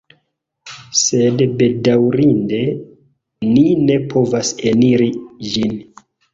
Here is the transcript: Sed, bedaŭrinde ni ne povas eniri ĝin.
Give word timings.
Sed, 0.99 1.43
bedaŭrinde 1.59 2.63
ni 3.53 3.69
ne 3.85 4.01
povas 4.17 4.53
eniri 4.75 5.13
ĝin. 5.55 5.81